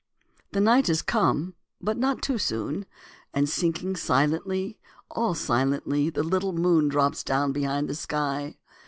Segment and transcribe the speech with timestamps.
[0.53, 2.87] The night is come, but not too soon;
[3.35, 4.79] And sinking silently,
[5.11, 8.57] All silently, the little moon Drops down behind the sky.